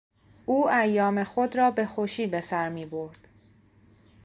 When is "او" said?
0.45-0.69